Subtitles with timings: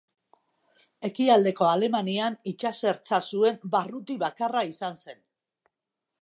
[1.09, 5.23] Ekialdeko Alemanian itsasertza zuen barruti bakarra izan zen.